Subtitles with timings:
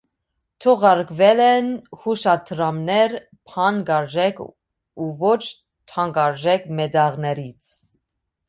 [0.63, 1.67] Թողարկվել են
[2.05, 3.13] հուշադրամներ
[3.53, 5.37] թանկարժեք ու ոչ
[5.93, 7.73] թանկարժեք մետաղներից։